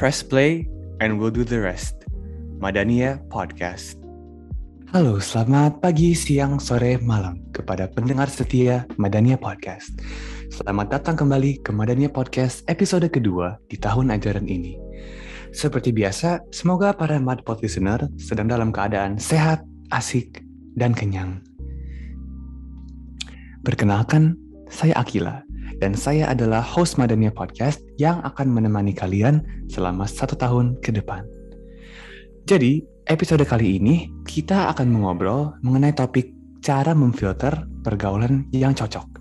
[0.00, 0.64] Press play
[1.04, 2.08] and we'll do the rest.
[2.56, 4.00] Madania Podcast.
[4.96, 9.92] Halo, selamat pagi, siang, sore, malam kepada pendengar setia Madania Podcast.
[10.48, 14.80] Selamat datang kembali ke Madania Podcast episode kedua di tahun ajaran ini.
[15.52, 19.60] Seperti biasa, semoga para Madpod listener sedang dalam keadaan sehat,
[19.92, 20.40] asik,
[20.80, 21.44] dan kenyang.
[23.68, 24.40] Perkenalkan,
[24.72, 25.44] saya Akila,
[25.78, 31.22] dan saya adalah host Madania Podcast yang akan menemani kalian selama satu tahun ke depan.
[32.50, 39.20] Jadi, episode kali ini kita akan mengobrol mengenai topik cara memfilter pergaulan yang cocok.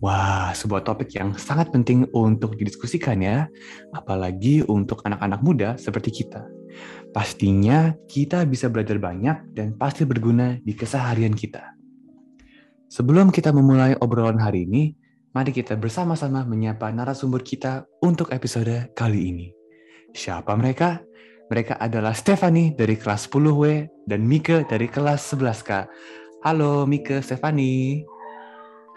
[0.00, 3.52] Wah, sebuah topik yang sangat penting untuk didiskusikan ya,
[3.92, 6.48] apalagi untuk anak-anak muda seperti kita.
[7.12, 11.76] Pastinya kita bisa belajar banyak dan pasti berguna di keseharian kita.
[12.88, 14.96] Sebelum kita memulai obrolan hari ini,
[15.30, 19.46] mari kita bersama-sama menyapa narasumber kita untuk episode kali ini.
[20.10, 20.98] Siapa mereka?
[21.50, 25.86] Mereka adalah Stefani dari kelas 10W dan Mika dari kelas 11K.
[26.42, 28.02] Halo Mika, Stefani.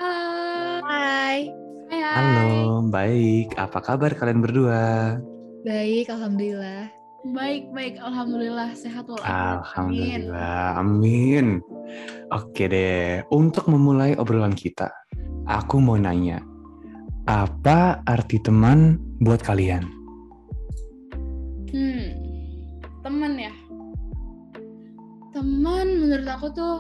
[0.02, 1.50] Hai.
[1.90, 2.02] Hai.
[2.02, 3.54] Halo, baik.
[3.58, 5.18] Apa kabar kalian berdua?
[5.66, 6.90] Baik, alhamdulillah.
[7.24, 9.64] Baik, baik, alhamdulillah sehat walafiat.
[9.64, 11.64] Alhamdulillah, amin.
[12.36, 14.92] Oke deh, untuk memulai obrolan kita,
[15.48, 16.40] aku mau nanya,
[17.28, 19.84] apa arti teman buat kalian?
[21.74, 22.08] Hmm,
[23.04, 23.54] teman ya.
[25.34, 26.78] Teman menurut aku tuh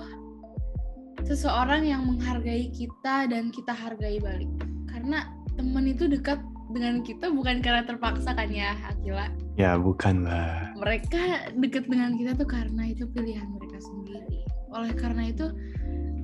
[1.25, 4.51] seseorang yang menghargai kita dan kita hargai balik.
[4.91, 5.25] Karena
[5.57, 6.39] teman itu dekat
[6.73, 9.27] dengan kita bukan karena terpaksa kan ya, Akila?
[9.57, 10.73] Ya, bukan lah.
[10.77, 14.45] Mereka dekat dengan kita tuh karena itu pilihan mereka sendiri.
[14.73, 15.53] Oleh karena itu,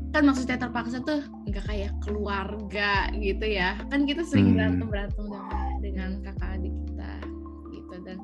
[0.09, 3.77] kan maksudnya terpaksa tuh nggak kayak keluarga gitu ya.
[3.93, 4.55] Kan kita sering hmm.
[4.57, 5.45] berantem berantem dengan
[5.81, 7.13] dengan kakak adik kita
[7.73, 7.95] gitu.
[8.05, 8.17] Dan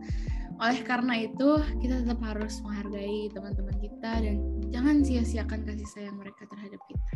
[0.55, 1.49] oleh karena itu
[1.83, 4.35] kita tetap harus menghargai teman-teman kita dan
[4.71, 7.11] jangan sia-siakan kasih sayang mereka terhadap kita.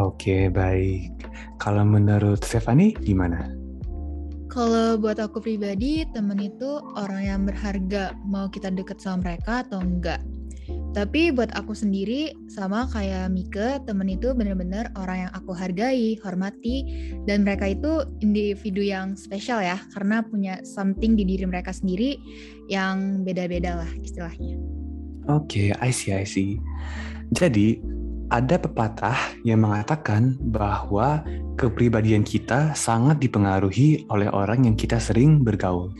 [0.00, 1.12] Oke baik.
[1.60, 3.62] Kalau menurut Stefani gimana?
[4.52, 9.80] Kalau buat aku pribadi, temen itu orang yang berharga, mau kita deket sama mereka atau
[9.80, 10.20] enggak.
[10.92, 16.84] Tapi buat aku sendiri, sama kayak Mika, temen itu bener-bener orang yang aku hargai, hormati,
[17.24, 22.20] dan mereka itu individu yang spesial ya, karena punya something di diri mereka sendiri
[22.68, 24.60] yang beda-beda lah istilahnya.
[25.32, 26.60] Oke, okay, I see, I see.
[27.32, 27.80] Jadi,
[28.28, 31.24] ada pepatah yang mengatakan bahwa
[31.60, 35.92] kepribadian kita sangat dipengaruhi oleh orang yang kita sering bergaul.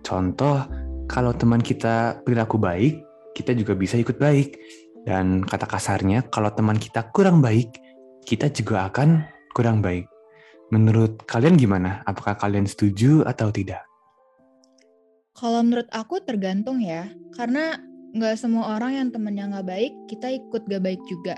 [0.00, 0.64] Contoh,
[1.06, 3.05] kalau teman kita perilaku baik,
[3.36, 4.56] kita juga bisa ikut baik.
[5.04, 7.78] Dan kata kasarnya, kalau teman kita kurang baik,
[8.24, 10.08] kita juga akan kurang baik.
[10.74, 12.02] Menurut kalian gimana?
[12.08, 13.86] Apakah kalian setuju atau tidak?
[15.36, 17.78] Kalau menurut aku tergantung ya, karena
[18.16, 21.36] nggak semua orang yang temennya nggak baik, kita ikut gak baik juga.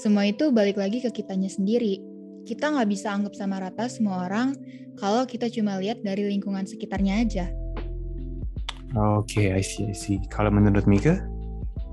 [0.00, 2.00] Semua itu balik lagi ke kitanya sendiri.
[2.48, 4.56] Kita nggak bisa anggap sama rata semua orang
[4.96, 7.46] kalau kita cuma lihat dari lingkungan sekitarnya aja.
[8.94, 10.22] Oke, okay, I see, I see.
[10.30, 11.18] Kalau menurut Mika?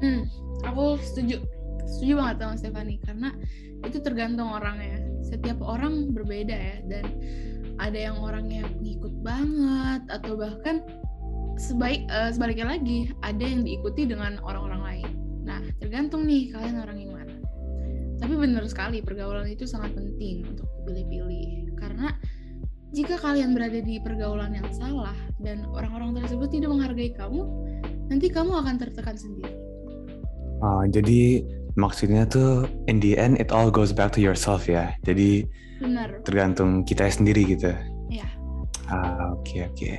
[0.04, 0.30] Hmm,
[0.62, 1.42] aku setuju.
[1.90, 3.30] Setuju banget sama Stefani karena
[3.82, 5.02] itu tergantung orangnya.
[5.26, 7.06] Setiap orang berbeda ya dan
[7.82, 10.86] ada yang orangnya pengikut banget atau bahkan
[11.58, 15.10] sebaik uh, sebaliknya lagi ada yang diikuti dengan orang-orang lain.
[15.44, 17.36] Nah, tergantung nih kalian orang yang mana.
[18.22, 22.16] Tapi benar sekali pergaulan itu sangat penting untuk dipilih-pilih karena
[22.94, 27.42] jika kalian berada di pergaulan yang salah dan orang-orang tersebut tidak menghargai kamu,
[28.08, 29.50] nanti kamu akan tertekan sendiri.
[30.62, 31.42] Oh, jadi
[31.74, 34.94] maksudnya tuh in the end it all goes back to yourself ya.
[35.04, 35.44] Jadi
[35.82, 36.22] Benar.
[36.22, 37.74] tergantung kita sendiri gitu.
[38.14, 38.30] Iya.
[38.94, 39.76] Ah, oke okay, oke.
[39.76, 39.96] Okay.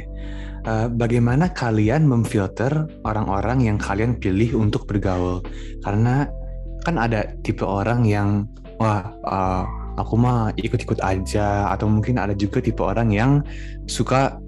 [0.64, 5.44] Uh, bagaimana kalian memfilter orang-orang yang kalian pilih untuk bergaul?
[5.84, 6.24] Karena
[6.86, 8.48] kan ada tipe orang yang
[8.80, 9.66] wah uh,
[9.98, 13.42] aku mah ikut-ikut aja atau mungkin ada juga tipe orang yang
[13.86, 14.38] suka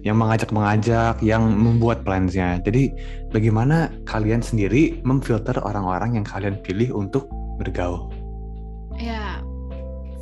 [0.00, 2.56] yang mengajak-mengajak, yang membuat plansnya.
[2.64, 2.88] Jadi
[3.28, 7.28] bagaimana kalian sendiri memfilter orang-orang yang kalian pilih untuk
[7.60, 8.08] bergaul?
[8.96, 9.44] Ya,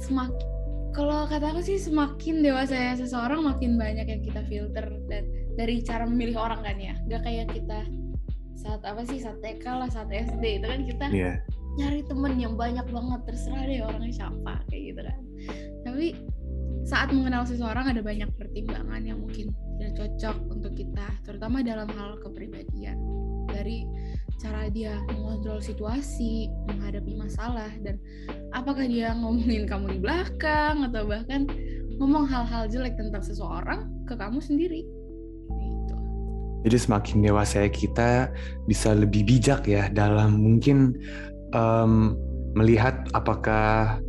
[0.03, 0.35] semakin
[0.91, 5.79] kalau kata aku sih semakin dewasa ya seseorang makin banyak yang kita filter dan dari
[5.87, 6.99] cara memilih orang kan ya.
[7.07, 7.87] Gak kayak kita
[8.59, 11.39] saat apa sih saat TK lah saat SD itu kan kita yeah
[11.77, 15.21] nyari temen yang banyak banget terserah deh orangnya siapa kayak gitu kan.
[15.85, 16.07] Tapi
[16.89, 22.17] saat mengenal seseorang ada banyak pertimbangan yang mungkin tidak cocok untuk kita terutama dalam hal
[22.25, 22.97] kepribadian.
[23.49, 23.85] Dari
[24.39, 27.99] cara dia mengontrol situasi menghadapi masalah dan
[28.57, 31.45] apakah dia ngomongin kamu di belakang atau bahkan
[31.99, 34.87] ngomong hal-hal jelek tentang seseorang ke kamu sendiri.
[35.53, 35.97] Gitu.
[36.65, 38.33] Jadi semakin dewasa kita
[38.65, 40.97] bisa lebih bijak ya dalam mungkin
[41.53, 42.17] um,
[42.55, 44.01] melihat apakah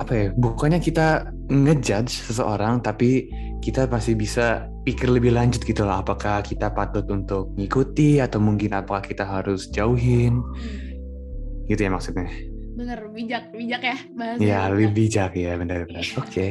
[0.00, 3.28] apa ya bukannya kita ngejudge seseorang tapi
[3.60, 8.72] kita pasti bisa pikir lebih lanjut gitu lah apakah kita patut untuk ngikuti atau mungkin
[8.72, 11.68] apakah kita harus jauhin Hmm.
[11.68, 12.26] gitu ya maksudnya
[12.70, 14.40] Bener, bijak, bijak ya bahasa.
[14.40, 16.48] ya lebih bijak ya benar-benar oke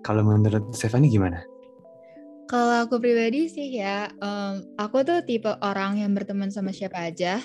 [0.00, 1.44] kalau menurut Stefani gimana
[2.48, 7.44] Kalau aku pribadi sih ya, em, aku tuh tipe orang yang berteman sama siapa aja.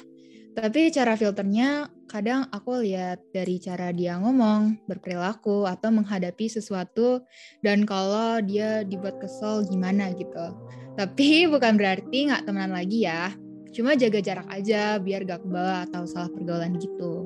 [0.53, 7.25] Tapi cara filternya kadang aku lihat dari cara dia ngomong, berperilaku, atau menghadapi sesuatu.
[7.65, 10.53] Dan kalau dia dibuat kesel gimana gitu.
[10.93, 13.33] Tapi bukan berarti nggak temenan lagi ya.
[13.73, 17.25] Cuma jaga jarak aja biar gak kebawa atau salah pergaulan gitu.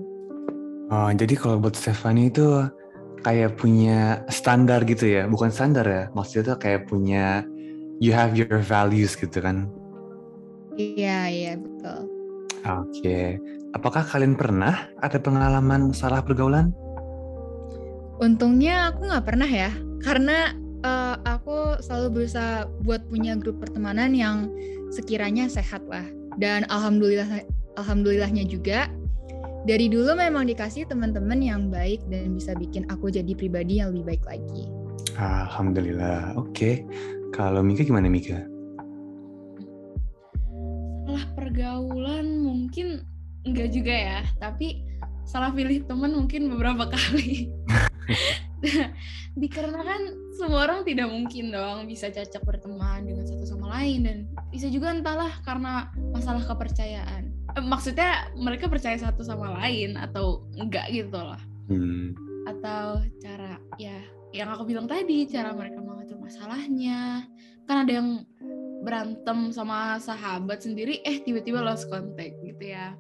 [0.88, 2.63] oh jadi kalau buat Stefani itu
[3.19, 7.44] kayak punya standar gitu ya bukan standar ya maksudnya tuh kayak punya
[8.00, 9.68] you have your values gitu kan
[10.77, 12.17] Iya, iya betul.
[12.65, 13.38] Oke,
[13.77, 16.74] apakah kalian pernah ada pengalaman salah pergaulan?
[18.18, 19.69] Untungnya aku nggak pernah ya,
[20.01, 24.50] karena eh, aku selalu berusaha buat punya grup pertemanan yang
[24.89, 26.06] sekiranya sehat lah.
[26.38, 27.45] Dan alhamdulillah,
[27.77, 28.89] alhamdulillahnya juga
[29.68, 34.15] dari dulu memang dikasih teman-teman yang baik dan bisa bikin aku jadi pribadi yang lebih
[34.15, 34.63] baik lagi.
[35.18, 36.38] Alhamdulillah.
[36.38, 36.86] Oke,
[37.33, 38.56] kalau Mika gimana Mika?
[41.18, 43.02] Salah pergaulan mungkin
[43.42, 44.86] enggak juga ya, tapi
[45.25, 47.50] salah pilih teman mungkin beberapa kali.
[49.34, 54.18] Dikarenakan semua orang tidak mungkin dong bisa cocok berteman dengan satu sama lain dan
[54.54, 57.34] bisa juga entahlah karena masalah kepercayaan.
[57.58, 61.42] Eh, maksudnya mereka percaya satu sama lain atau enggak gitu lah.
[61.66, 62.13] Hmm,
[62.46, 63.98] atau cara ya
[64.38, 67.25] yang aku bilang tadi cara mereka mengatur masalahnya
[67.66, 68.22] kan ada yang
[68.88, 72.95] berantem sama sahabat sendiri eh tiba-tiba lost contact gitu ya.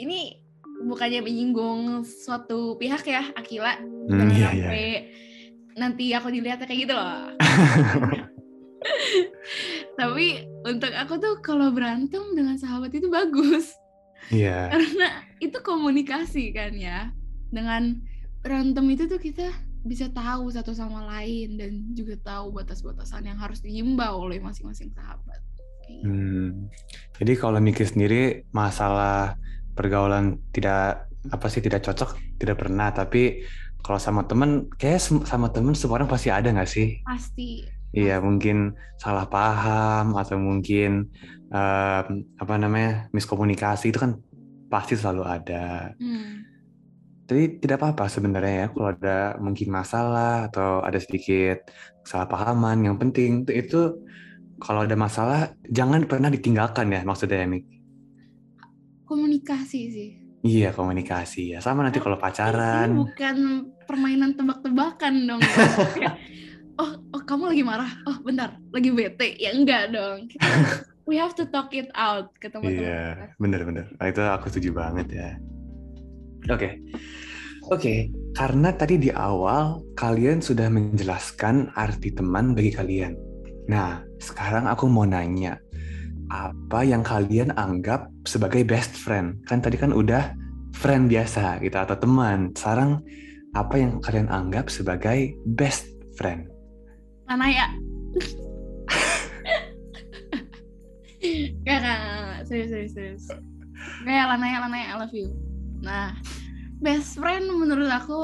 [0.00, 0.40] Ini
[0.88, 3.76] bukannya menyinggung suatu pihak ya Akila?
[4.08, 4.48] Hmm, iya, iya.
[4.48, 4.86] sampai
[5.76, 7.36] nanti aku dilihatnya kayak gitu loh.
[10.00, 13.76] Tapi untuk aku tuh kalau berantem dengan sahabat itu bagus.
[14.32, 15.08] Iya, karena
[15.44, 17.12] itu komunikasi kan ya.
[17.52, 18.00] Dengan
[18.40, 19.52] berantem itu tuh kita
[19.84, 25.40] bisa tahu satu sama lain dan juga tahu batas-batasan yang harus dihimbau oleh masing-masing sahabat
[25.88, 26.06] gitu.
[26.06, 26.70] Hmm,
[27.18, 29.34] Jadi kalau Mika sendiri masalah
[29.74, 33.42] pergaulan tidak apa sih tidak cocok tidak pernah tapi
[33.82, 36.86] kalau sama temen kayak sama temen semua orang pasti ada nggak sih?
[37.02, 37.66] pasti
[37.96, 41.08] Iya mungkin salah paham atau mungkin
[41.48, 42.04] em,
[42.42, 44.12] apa namanya miskomunikasi itu kan
[44.68, 45.96] pasti selalu ada.
[45.98, 46.47] hmm,
[47.28, 51.68] Jadi tidak apa-apa sebenarnya ya kalau ada mungkin masalah atau ada sedikit
[52.00, 52.88] kesalahpahaman.
[52.88, 53.80] Yang penting itu, itu
[54.58, 57.64] kalau ada masalah jangan pernah ditinggalkan ya maksudnya ya Mik.
[59.06, 62.88] komunikasi sih Iya komunikasi ya sama nanti kalau ini pacaran.
[62.94, 63.36] bukan
[63.88, 66.14] permainan tebak-tebakan dong Kayak,
[66.82, 70.62] oh oh kamu lagi marah oh bentar lagi bete ya enggak dong Kita-
[71.08, 73.86] we have to talk it out ke teman-teman Iya bener-bener.
[73.96, 75.30] Nah, itu aku setuju banget ya.
[76.48, 76.80] Oke.
[77.68, 83.12] Oke, karena tadi di awal kalian sudah menjelaskan arti teman bagi kalian.
[83.68, 85.60] Nah, sekarang aku mau nanya,
[86.32, 89.44] apa yang kalian anggap sebagai best friend?
[89.44, 90.32] Kan tadi kan udah
[90.72, 92.56] friend biasa gitu atau teman.
[92.56, 93.04] Sekarang
[93.52, 96.48] apa yang kalian anggap sebagai best friend?
[97.28, 97.68] Lanaya.
[101.66, 103.24] Gak, gak, gak, serius, serius, serius.
[104.06, 105.34] Kayak Lanaya, Lanaya, I love you.
[105.82, 106.14] Nah,
[106.78, 108.16] best friend menurut aku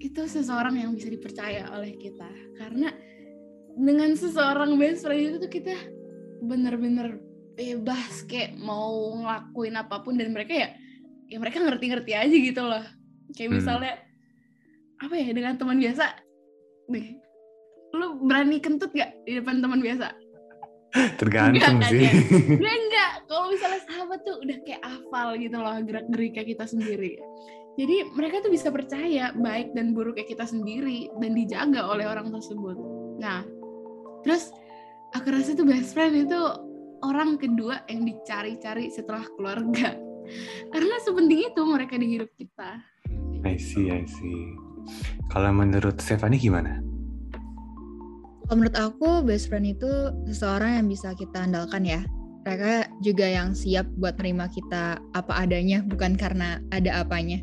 [0.00, 2.28] itu seseorang yang bisa dipercaya oleh kita.
[2.56, 2.88] Karena
[3.76, 5.74] dengan seseorang best friend itu tuh kita
[6.40, 7.20] bener-bener
[7.54, 10.68] bebas kayak mau ngelakuin apa pun dan mereka ya
[11.28, 12.84] ya mereka ngerti-ngerti aja gitu loh.
[13.36, 13.56] Kayak Hmm.
[13.60, 13.94] misalnya
[15.00, 16.04] apa ya dengan teman biasa
[16.90, 17.16] nih
[17.90, 20.14] lu berani kentut gak di depan teman biasa?
[21.18, 22.06] Tergantung Enggak, sih.
[22.50, 23.12] Enggak, enggak.
[23.30, 27.18] Kalau misalnya sahabat tuh udah kayak hafal gitu loh gerak-geriknya kita sendiri.
[27.78, 32.76] Jadi mereka tuh bisa percaya baik dan buruknya kita sendiri dan dijaga oleh orang tersebut.
[33.22, 33.46] Nah,
[34.26, 34.50] terus
[35.14, 36.40] aku rasa tuh best friend itu
[37.06, 39.94] orang kedua yang dicari-cari setelah keluarga.
[40.74, 42.82] Karena sepenting itu mereka di hidup kita.
[43.46, 44.52] I see, I see.
[45.32, 46.82] Kalau menurut Stefani gimana?
[48.44, 52.02] Kalau menurut aku best friend itu seseorang yang bisa kita andalkan ya.
[52.42, 57.38] Mereka juga yang siap buat nerima kita apa adanya, bukan karena ada apanya.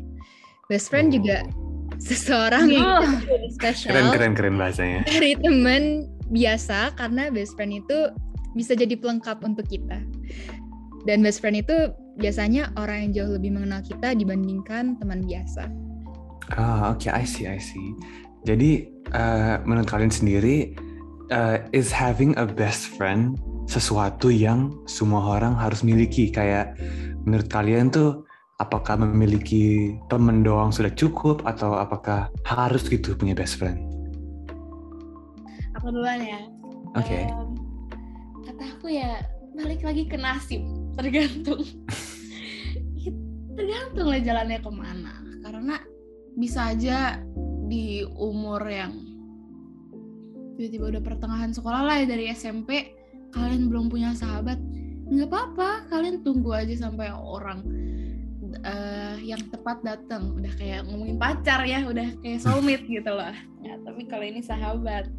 [0.68, 1.48] Best friend juga
[1.96, 3.08] seseorang yang Oh.
[3.56, 5.00] spesial Keren, keren, keren bahasanya.
[5.08, 8.12] dari temen biasa karena best friend itu
[8.52, 9.96] bisa jadi pelengkap untuk kita.
[11.08, 11.72] Dan best friend itu
[12.20, 15.72] biasanya orang yang jauh lebih mengenal kita dibandingkan teman biasa.
[16.52, 17.96] Ah, oke, I see, I see.
[18.44, 20.76] Jadi, uh, menurut kalian sendiri,
[21.32, 26.28] uh, is having a best friend sesuatu yang semua orang harus miliki?
[26.28, 26.76] Kayak
[27.24, 28.27] menurut kalian tuh,
[28.58, 33.78] apakah memiliki temen doang sudah cukup atau apakah harus gitu punya best friend?
[35.78, 36.42] Aku duluan ya.
[36.98, 37.06] Oke.
[37.06, 37.24] Okay.
[37.30, 37.54] Um,
[38.42, 39.22] kata aku ya
[39.54, 40.66] balik lagi ke nasib,
[40.98, 41.62] tergantung.
[43.58, 45.14] tergantung lah jalannya ke mana.
[45.46, 45.78] Karena
[46.34, 47.22] bisa aja
[47.70, 48.90] di umur yang
[50.58, 52.90] tiba-tiba udah pertengahan sekolah lah ya dari SMP
[53.30, 54.58] kalian belum punya sahabat
[55.06, 57.62] nggak apa-apa kalian tunggu aja sampai orang
[58.64, 63.34] uh, yang tepat datang udah kayak ngomongin pacar ya udah kayak soulmate gitu loh.
[63.62, 65.10] Ya tapi kalau ini sahabat.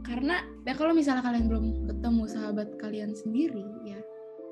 [0.00, 4.00] Karena ya kalau misalnya kalian belum ketemu sahabat kalian sendiri ya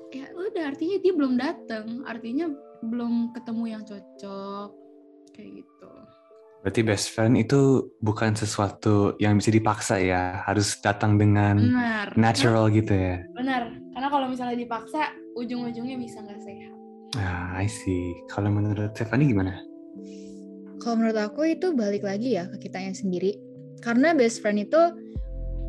[0.09, 2.49] ya udah artinya dia belum datang artinya
[2.81, 4.69] belum ketemu yang cocok
[5.35, 5.91] kayak gitu.
[6.59, 12.07] Berarti best friend itu bukan sesuatu yang bisa dipaksa ya, harus datang dengan Benar.
[12.19, 13.15] natural karena, gitu ya.
[13.31, 13.63] Benar,
[13.95, 16.78] karena kalau misalnya dipaksa, ujung-ujungnya bisa nggak sehat.
[17.17, 18.13] Ah, I see.
[18.29, 19.57] Kalau menurut Stephanie gimana?
[20.83, 23.33] Kalau menurut aku itu balik lagi ya ke kita yang sendiri.
[23.81, 24.81] Karena best friend itu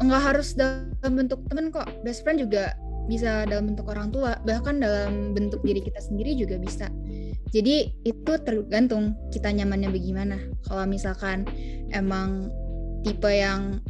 [0.05, 1.89] nggak harus dalam bentuk temen kok.
[2.05, 2.77] Best friend juga
[3.09, 6.87] bisa dalam bentuk orang tua, bahkan dalam bentuk diri kita sendiri juga bisa
[7.51, 10.39] jadi itu tergantung kita nyamannya bagaimana.
[10.71, 11.43] Kalau misalkan
[11.91, 12.47] emang
[13.03, 13.83] tipe yang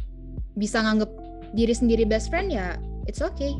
[0.57, 1.09] bisa nganggep
[1.53, 3.53] diri sendiri best friend ya it's okay.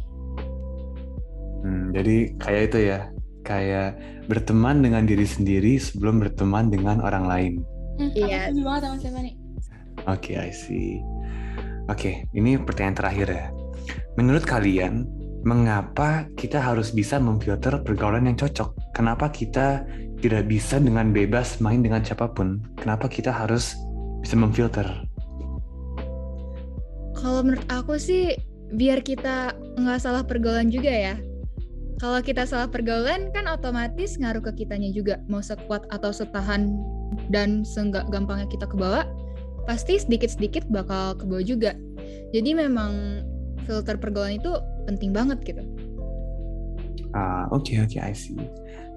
[1.61, 2.99] Hmm, jadi kayak itu ya,
[3.41, 3.97] kayak
[4.29, 7.53] berteman dengan diri sendiri sebelum berteman dengan orang lain.
[7.97, 8.49] Hmm, iya.
[8.53, 9.21] Banget sama?
[9.21, 10.97] Oke, okay, I see.
[11.89, 13.45] Oke, okay, ini pertanyaan terakhir ya.
[14.15, 15.05] Menurut kalian,
[15.41, 18.77] mengapa kita harus bisa memfilter pergaulan yang cocok?
[18.93, 19.85] Kenapa kita
[20.21, 22.61] tidak bisa dengan bebas main dengan siapa pun?
[22.77, 23.73] Kenapa kita harus
[24.21, 24.85] bisa memfilter?
[27.17, 28.37] Kalau menurut aku sih,
[28.73, 31.15] biar kita nggak salah pergaulan juga ya.
[32.01, 35.21] Kalau kita salah pergaulan kan otomatis ngaruh ke kitanya juga.
[35.29, 36.81] Mau sekuat atau setahan
[37.29, 39.05] dan seenggak gampangnya kita kebawa,
[39.69, 41.77] pasti sedikit-sedikit bakal kebawa juga.
[42.33, 43.21] Jadi memang
[43.69, 44.49] filter pergaulan itu
[44.89, 45.61] penting banget gitu.
[47.13, 48.33] Ah, oke okay, oke, okay, I see.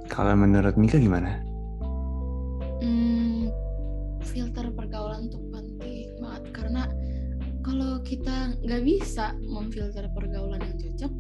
[0.08, 1.44] Kalau menurut Mika gimana?
[2.80, 3.52] Hmm,
[4.24, 6.88] filter pergaulan tuh penting banget karena
[7.60, 11.12] kalau kita nggak bisa memfilter pergaulan yang cocok,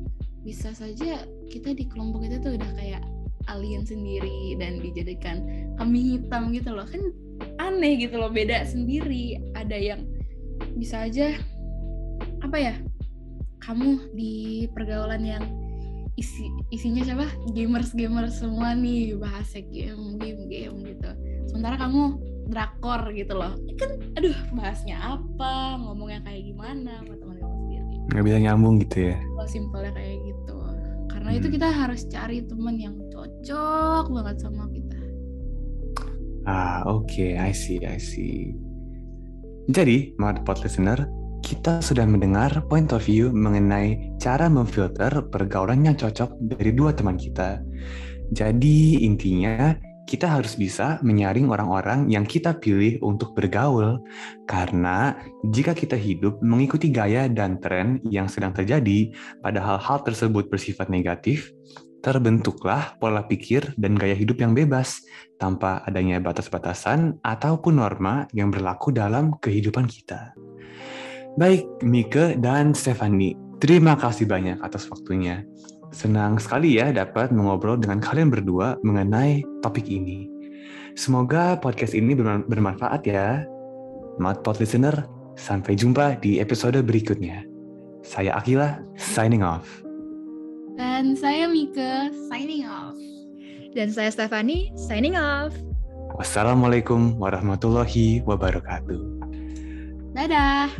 [0.44, 3.02] bisa saja kita di kelompok itu tuh udah kayak
[3.48, 5.44] alien sendiri dan dijadikan
[5.80, 6.84] kambing hitam gitu loh.
[6.84, 7.10] Kan
[7.56, 9.40] aneh gitu loh beda sendiri.
[9.56, 10.00] Ada yang
[10.76, 11.34] bisa aja
[12.44, 12.74] apa ya
[13.64, 15.44] kamu di pergaulan yang
[16.20, 17.26] isi isinya siapa?
[17.56, 21.10] Gamers gamers semua nih bahasa game game game gitu.
[21.48, 22.20] Sementara kamu
[22.52, 23.56] drakor gitu loh.
[23.80, 25.80] Kan aduh bahasnya apa?
[25.80, 27.96] Ngomongnya kayak gimana sama teman kamu sendiri?
[28.12, 30.58] Nggak bisa nyambung gitu ya simpelnya kayak gitu
[31.08, 31.38] karena hmm.
[31.38, 35.00] itu kita harus cari teman yang cocok banget sama kita
[36.44, 37.36] ah oke okay.
[37.38, 38.56] I see I see
[39.64, 41.08] jadi, Mad Pod Listener,
[41.40, 47.16] kita sudah mendengar point of view mengenai cara memfilter pergaulan yang cocok dari dua teman
[47.16, 47.64] kita.
[48.28, 49.72] Jadi intinya
[50.04, 54.00] kita harus bisa menyaring orang-orang yang kita pilih untuk bergaul.
[54.44, 55.16] Karena
[55.52, 61.48] jika kita hidup mengikuti gaya dan tren yang sedang terjadi, padahal hal tersebut bersifat negatif,
[62.04, 65.00] terbentuklah pola pikir dan gaya hidup yang bebas
[65.40, 70.36] tanpa adanya batas-batasan ataupun norma yang berlaku dalam kehidupan kita.
[71.40, 75.42] Baik, Mika dan Stefani, terima kasih banyak atas waktunya.
[75.94, 80.26] Senang sekali ya dapat mengobrol dengan kalian berdua mengenai topik ini.
[80.98, 83.46] Semoga podcast ini bermanfaat ya.
[84.18, 85.06] Pod listener,
[85.38, 87.46] sampai jumpa di episode berikutnya.
[88.02, 89.86] Saya Akila, signing off.
[90.74, 92.98] Dan saya Mika, signing off.
[93.74, 95.54] Dan saya Stefani, signing off.
[96.18, 99.02] Wassalamualaikum warahmatullahi wabarakatuh.
[100.14, 100.70] Dadah.